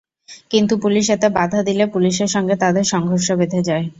কিন্তু 0.51 0.73
পুলিশ 0.83 1.05
এতে 1.09 1.27
বাধা 1.37 1.59
দিলে 1.67 1.85
পুলিশের 1.93 2.29
সঙ্গে 2.35 2.55
তাদের 2.63 2.85
সংঘর্ষ 2.93 3.27
বেধে 3.39 3.61
যায়। 3.69 3.85